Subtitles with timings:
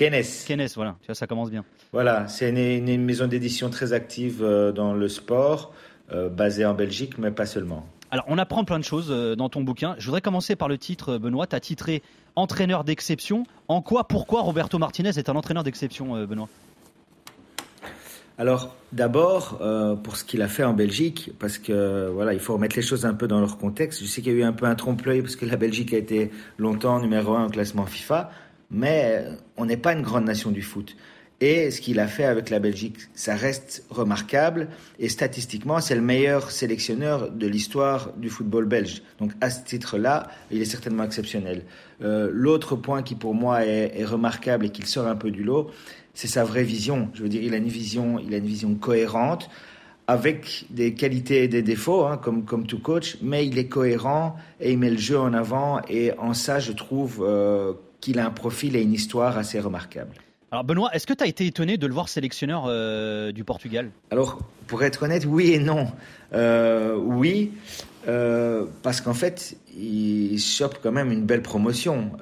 [0.00, 0.24] Kennes.
[0.46, 1.64] Kennes, voilà, tu vois, ça commence bien.
[1.92, 4.42] Voilà, c'est une, une, maison d'édition très active
[4.74, 5.74] dans le sport,
[6.32, 7.86] basée en Belgique, mais pas seulement.
[8.10, 9.94] Alors, on apprend plein de choses dans ton bouquin.
[9.98, 11.46] Je voudrais commencer par le titre, Benoît.
[11.46, 12.02] Tu as titré
[12.34, 13.44] Entraîneur d'exception.
[13.68, 16.48] En quoi, pourquoi Roberto Martinez est un entraîneur d'exception, Benoît?
[18.40, 22.54] Alors d'abord euh, pour ce qu'il a fait en Belgique, parce que voilà, il faut
[22.54, 24.00] remettre les choses un peu dans leur contexte.
[24.00, 25.98] Je sais qu'il y a eu un peu un trompe-l'œil parce que la Belgique a
[25.98, 28.30] été longtemps numéro un au classement FIFA,
[28.70, 29.24] mais
[29.56, 30.96] on n'est pas une grande nation du foot.
[31.42, 34.68] Et ce qu'il a fait avec la Belgique, ça reste remarquable.
[34.98, 39.02] Et statistiquement, c'est le meilleur sélectionneur de l'histoire du football belge.
[39.18, 41.62] Donc à ce titre-là, il est certainement exceptionnel.
[42.02, 45.70] Euh, L'autre point qui pour moi est, remarquable et qu'il sort un peu du lot,
[46.12, 47.08] c'est sa vraie vision.
[47.14, 49.48] Je veux dire, il a une vision, il a une vision cohérente
[50.08, 54.36] avec des qualités et des défauts, hein, comme, comme tout coach, mais il est cohérent
[54.58, 55.80] et il met le jeu en avant.
[55.88, 60.16] Et en ça, je trouve euh, qu'il a un profil et une histoire assez remarquable.
[60.52, 63.90] Alors Benoît, est-ce que tu as été étonné de le voir sélectionneur euh, du Portugal?
[64.10, 65.86] Alors, pour être honnête, oui et non.
[66.32, 67.52] Euh, oui,
[68.82, 72.12] parce qu'en fait, il chope quand même une belle promotion.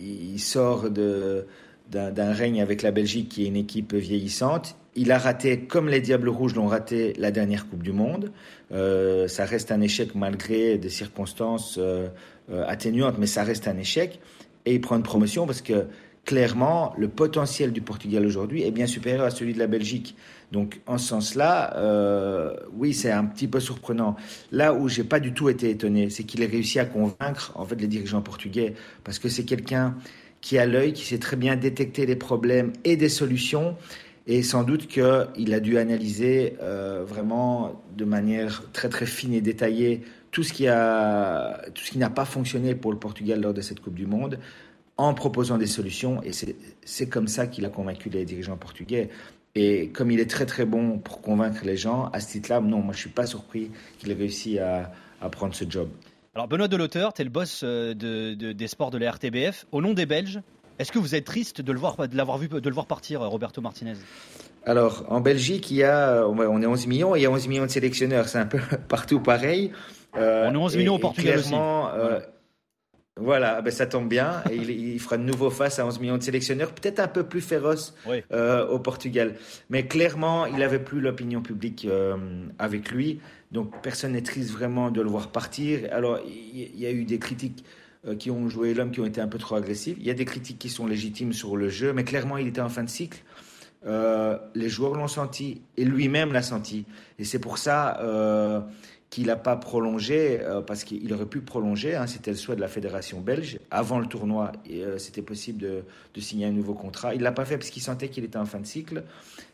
[0.00, 1.46] il sort de
[1.94, 4.76] d'un règne avec la Belgique qui est une équipe vieillissante.
[4.96, 8.30] Il a raté, comme les Diables Rouges l'ont raté, la dernière Coupe du Monde.
[8.72, 12.08] Euh, ça reste un échec malgré des circonstances euh,
[12.50, 14.20] euh, atténuantes, mais ça reste un échec.
[14.66, 15.86] Et il prend une promotion parce que
[16.24, 20.16] clairement, le potentiel du Portugal aujourd'hui est bien supérieur à celui de la Belgique.
[20.52, 21.76] Donc, en ce sens-là,
[22.72, 24.16] oui, c'est un petit peu surprenant.
[24.50, 27.64] Là où j'ai pas du tout été étonné, c'est qu'il ait réussi à convaincre en
[27.64, 29.96] fait les dirigeants portugais, parce que c'est quelqu'un
[30.40, 33.76] qui a l'œil, qui sait très bien détecter les problèmes et des solutions.
[34.26, 39.40] Et sans doute qu'il a dû analyser euh, vraiment de manière très très fine et
[39.40, 40.02] détaillée
[40.34, 43.60] tout ce qui a, tout ce qui n'a pas fonctionné pour le Portugal lors de
[43.60, 44.40] cette Coupe du Monde,
[44.96, 46.20] en proposant des solutions.
[46.24, 46.32] Et
[46.84, 49.10] c'est comme ça qu'il a convaincu les dirigeants portugais.
[49.54, 52.80] Et comme il est très très bon pour convaincre les gens, à ce titre-là, non,
[52.80, 54.90] moi je suis pas surpris qu'il ait réussi à,
[55.20, 55.88] à prendre ce job.
[56.34, 59.66] Alors Benoît Delauteur, tu es le boss euh, des sports de la RTBF.
[59.70, 60.40] Au nom des Belges,
[60.80, 63.22] est-ce que vous êtes triste de, le voir, de l'avoir vu, de le voir partir,
[63.22, 63.94] euh, Roberto Martinez?
[64.66, 67.48] Alors, en Belgique, il y a, on est 11 millions et il y a 11
[67.48, 68.28] millions de sélectionneurs.
[68.28, 68.58] C'est un peu
[68.88, 69.72] partout pareil.
[70.16, 71.54] Euh, on est 11 millions au Portugal aussi.
[73.16, 74.42] Voilà, ben ça tombe bien.
[74.50, 77.40] Et il, fera de nouveau face à 11 millions de sélectionneurs, peut-être un peu plus
[77.40, 77.94] féroce
[78.32, 79.36] euh, au Portugal.
[79.70, 82.16] Mais clairement, il n'avait plus l'opinion publique euh,
[82.58, 83.20] avec lui.
[83.52, 85.88] Donc personne n'est triste vraiment de le voir partir.
[85.92, 87.64] Alors, il y, a eu des critiques
[88.04, 89.96] euh, qui ont joué l'homme, qui ont été un peu trop agressives.
[90.00, 92.62] Il y a des critiques qui sont légitimes sur le jeu, mais clairement, il était
[92.62, 93.22] en fin de cycle.
[93.84, 96.86] Les joueurs l'ont senti et lui-même l'a senti.
[97.18, 97.98] Et c'est pour ça
[99.14, 102.60] qu'il n'a pas prolongé, euh, parce qu'il aurait pu prolonger, hein, c'était le souhait de
[102.60, 103.60] la fédération belge.
[103.70, 105.84] Avant le tournoi, euh, c'était possible
[106.14, 107.14] de, signer un nouveau contrat.
[107.14, 109.04] Il ne l'a pas fait parce qu'il sentait qu'il était en fin de cycle.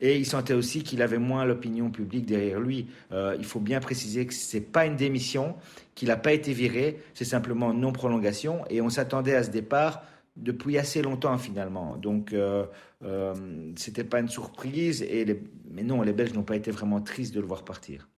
[0.00, 2.86] Et il sentait aussi qu'il avait moins l'opinion publique derrière lui.
[3.12, 5.54] Euh, il faut bien préciser que ce n'est pas une démission,
[5.94, 8.64] qu'il n'a pas été viré, c'est simplement non-prolongation.
[8.70, 10.02] Et on s'attendait à ce départ
[10.36, 11.96] depuis assez longtemps finalement.
[11.96, 12.66] Donc euh,
[13.04, 15.02] euh, c'était pas une surprise.
[15.02, 18.08] Et mais non, les Belges n'ont pas été vraiment tristes de le voir partir.